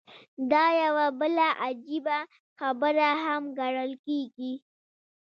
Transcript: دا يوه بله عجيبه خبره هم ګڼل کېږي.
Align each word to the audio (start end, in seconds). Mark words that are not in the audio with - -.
دا 0.51 0.65
يوه 0.83 1.07
بله 1.19 1.47
عجيبه 1.61 2.17
خبره 2.59 3.09
هم 3.23 3.43
ګڼل 3.59 3.91
کېږي. 4.05 4.53